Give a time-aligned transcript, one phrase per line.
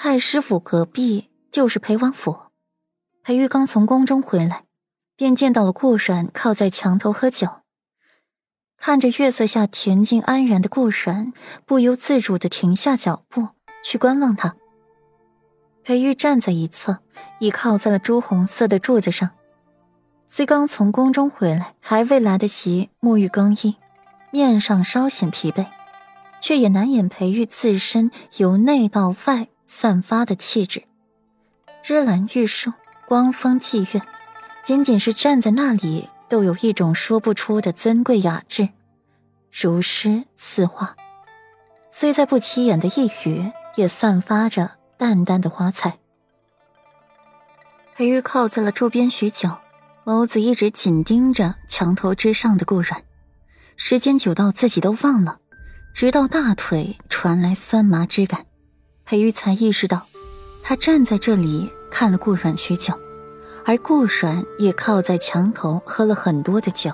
[0.00, 2.38] 太师府隔壁就是裴王府。
[3.24, 4.62] 裴玉刚从宫中回来，
[5.16, 7.48] 便见到了顾阮靠在墙头喝酒。
[8.76, 11.32] 看着月色下恬静安然的顾阮，
[11.66, 13.48] 不由自主的停下脚步
[13.82, 14.54] 去观望他。
[15.82, 17.00] 裴玉站在一侧，
[17.40, 19.30] 倚靠在了朱红色的柱子上。
[20.28, 23.74] 虽刚从宫中回来，还未来得及沐浴更衣，
[24.30, 25.66] 面上稍显疲惫，
[26.40, 30.82] 却也难掩裴玉自身由内到外散发的气质。
[31.80, 32.72] 芝兰玉树，
[33.06, 34.02] 光风霁月，
[34.64, 36.08] 仅仅是站在那里。
[36.28, 38.68] 都有一种说不出的尊贵雅致，
[39.50, 40.94] 如诗似画。
[41.90, 45.98] 虽在不起眼的一隅，也散发着淡淡的花彩。
[47.96, 49.56] 裴玉靠在了桌边许久，
[50.04, 53.02] 眸子一直紧盯着墙头之上的顾阮，
[53.78, 55.38] 时间久到自己都忘了，
[55.94, 58.44] 直到大腿传来酸麻之感，
[59.08, 60.06] 裴玉才意识到，
[60.62, 62.92] 他站在这里看了顾阮许久。
[63.64, 66.92] 而顾阮也靠在墙头喝了很多的酒，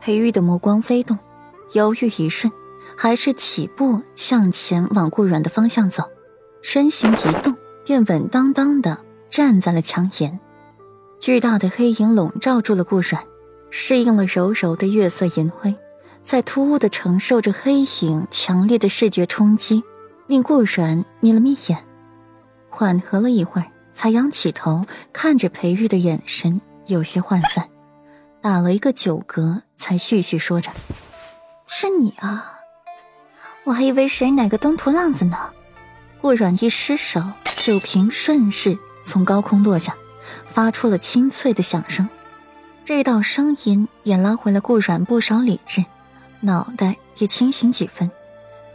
[0.00, 1.16] 裴玉的目光飞动，
[1.72, 2.52] 犹豫一瞬，
[2.96, 6.02] 还是起步向前往顾阮的方向走，
[6.62, 8.98] 身形一动，便稳当当的
[9.30, 10.40] 站在了墙沿。
[11.20, 13.22] 巨大的黑影笼罩住了顾阮，
[13.70, 15.76] 适应了柔柔的月色银辉，
[16.24, 19.84] 在突兀的承受着黑影强烈的视觉冲击，
[20.26, 21.84] 令顾阮眯了眯眼，
[22.70, 23.68] 缓和了一会儿。
[23.96, 27.68] 才仰起头，看着裴玉的眼神有些涣散，
[28.42, 30.72] 打了一个酒嗝，才絮絮说着
[31.64, 32.58] ：“是你啊，
[33.62, 35.38] 我还以为谁哪个东土浪子呢。”
[36.20, 37.22] 顾阮一失手，
[37.62, 39.94] 酒瓶顺势从高空落下，
[40.44, 42.08] 发出了清脆的响声。
[42.84, 45.84] 这道声音也拉回了顾阮不少理智，
[46.40, 48.10] 脑袋也清醒几分。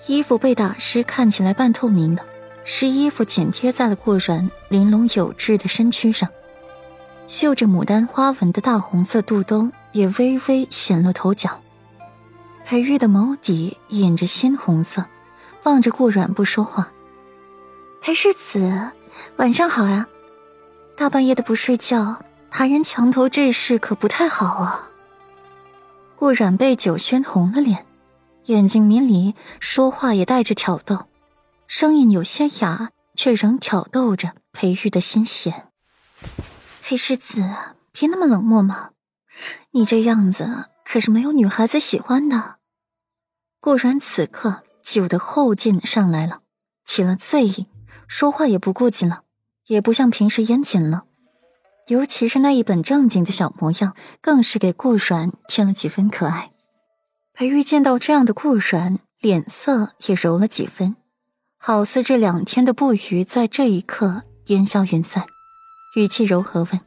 [0.08, 2.23] 衣服被打湿，看起来半透明的。
[2.64, 6.30] 湿衣服紧贴在了顾阮玲珑有致的身躯上，
[7.28, 11.61] 绣着牡丹花纹的大红色肚兜也微微显露头角。
[12.65, 15.05] 裴玉的眸底隐着鲜红色，
[15.64, 16.92] 望着顾阮不说话。
[18.02, 18.92] 裴世子，
[19.38, 20.08] 晚上好呀！
[20.95, 22.21] 大半夜的不睡觉，
[22.52, 24.89] 爬人墙头这事可不太好啊。
[26.15, 27.86] 顾阮被酒熏红了脸，
[28.45, 31.05] 眼睛迷离，说话也带着挑逗。
[31.67, 35.67] 声音有些哑，却仍挑逗着裴玉的心弦。
[36.82, 37.48] 裴世子，
[37.92, 38.89] 别那么冷漠嘛，
[39.72, 42.55] 你这样子可是没有女孩子喜欢的。
[43.61, 46.42] 顾然此刻酒的后劲上来了，
[46.83, 47.67] 起了醉意，
[48.08, 49.23] 说话也不顾忌了，
[49.67, 51.04] 也不像平时严谨了，
[51.88, 56.52] 尤其是那一本正经的小模样，更是给顾然添了几分可爱。
[57.39, 60.98] 裴玉见到这样的顾然，脸色也柔了几分。
[61.58, 65.23] 好似这两天的不愉，在这一刻烟消云散，
[65.95, 66.82] 语气柔和问：“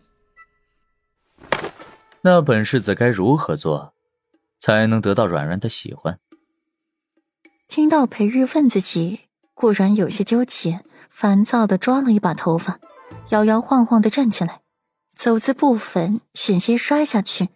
[2.20, 3.94] 那本世子该如何做，
[4.58, 6.18] 才能得到软软的喜欢？”
[7.66, 9.20] 听到裴玉问自己，
[9.54, 12.78] 顾然有些纠结，烦躁的抓了一把头发，
[13.30, 14.60] 摇摇晃晃的站起来，
[15.16, 17.48] 走姿不稳，险些摔下去。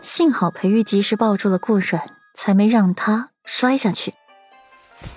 [0.00, 4.14] 幸好裴玉及时抱住了顾然，才没让他摔下去。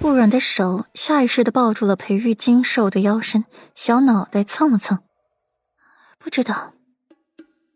[0.02, 3.46] 顾软的手下意识的抱住了裴玉精瘦的腰身，
[3.76, 5.00] 小脑袋蹭了蹭，
[6.18, 6.74] 不知道，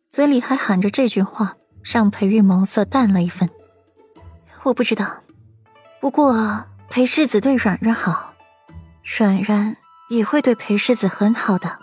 [0.10, 3.50] 嘴里还喊着这句话，让裴玉眸色淡了一分。
[4.64, 5.22] 我不知道，
[6.02, 8.34] 不过裴世子对软软好，
[9.04, 9.78] 软软
[10.10, 11.78] 也会对裴世子很好的。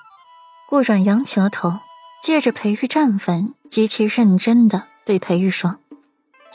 [0.68, 1.78] 顾软扬起了头，
[2.20, 5.78] 借着裴玉站稳，极其认真的对裴玉说：“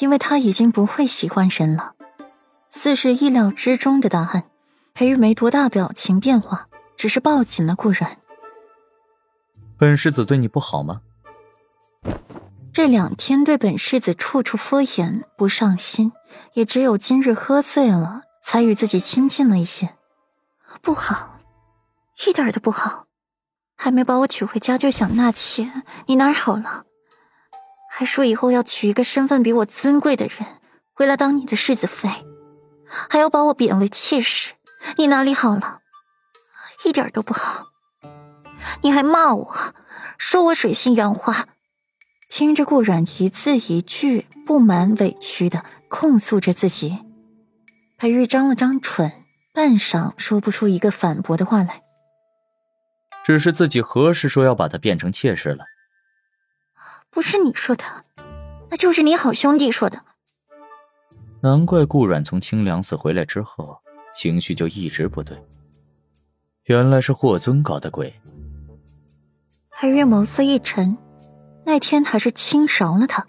[0.01, 1.93] 因为他已经不会喜欢人了。”
[2.71, 4.43] 似是意料之中的答案，
[4.93, 6.67] 裴玉没多大表情变化，
[6.97, 8.17] 只是抱紧了顾然。
[9.77, 11.01] 本世子对你不好吗？
[12.73, 16.13] 这两天对本世子处处敷衍，不上心，
[16.53, 19.95] 也只有今日喝醉了，才与自己亲近了一些。
[20.81, 21.39] 不好，
[22.25, 23.07] 一点都不好。
[23.75, 25.69] 还没把我娶回家就想纳妾，
[26.05, 26.85] 你哪儿好了？
[27.93, 30.37] 还说以后要娶一个身份比我尊贵的人
[30.93, 32.09] 回来当你的世子妃。
[33.09, 34.53] 还要把我贬为妾室，
[34.97, 35.79] 你哪里好了？
[36.85, 37.67] 一点都不好。
[38.81, 39.55] 你还骂我，
[40.17, 41.49] 说我水性杨花。
[42.29, 46.97] 听着顾阮一字一句不满委屈的控诉着自己，
[47.97, 49.11] 裴玉张了张唇，
[49.53, 51.81] 半晌说不出一个反驳的话来。
[53.25, 55.65] 只是自己何时说要把她变成妾室了？
[57.09, 57.83] 不是你说的，
[58.69, 60.01] 那就是你好兄弟说的。
[61.41, 63.77] 难怪顾阮从清凉寺回来之后，
[64.15, 65.37] 情绪就一直不对。
[66.65, 68.13] 原来是霍尊搞的鬼。
[69.71, 70.95] 裴月眸色一沉，
[71.65, 73.25] 那天还是轻饶了他。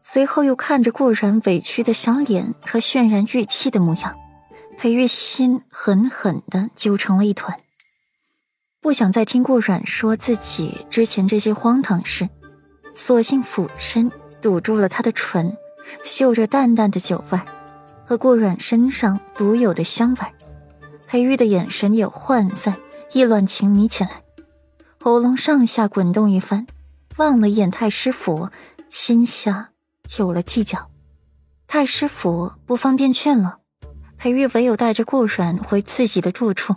[0.00, 4.16] 随后又看着顾然委屈的小脸和渲然欲泣的模样，
[4.78, 7.60] 裴玉心狠狠的揪成了一团。
[8.86, 12.28] 不想再听顾阮说自己之前这些荒唐事，
[12.94, 15.56] 索性俯身堵住了他的唇，
[16.04, 17.40] 嗅着淡淡的酒味
[18.04, 20.20] 和顾阮身上独有的香味
[21.08, 22.76] 裴玉的眼神也涣散，
[23.10, 24.22] 意乱情迷起来，
[25.00, 26.68] 喉咙上下滚动一番，
[27.16, 28.50] 望了眼太师府，
[28.88, 29.70] 心下
[30.16, 30.92] 有了计较。
[31.66, 33.58] 太师府不方便劝了，
[34.16, 36.72] 裴玉唯有带着顾阮回自己的住处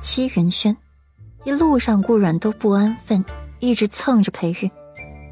[0.00, 0.74] 七云轩。
[1.44, 3.24] 一路上，顾阮都不安分，
[3.60, 4.70] 一直蹭着裴玉，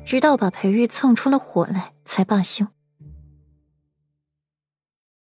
[0.06, 2.66] 直到把裴玉蹭出了火来，才罢休。